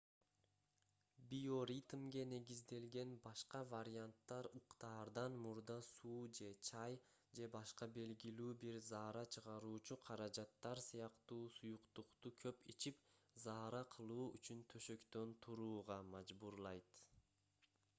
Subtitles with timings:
[1.31, 6.97] биоритмге негизделген башка варианттар уктаардан мурда суу же чай
[7.41, 13.07] же башка белгилүү бир заара чыгаруучу каражаттар сыяктуу суюктукту көп ичип
[13.47, 17.03] заара кылуу үчүн төшөктөн турууга мажбурлайт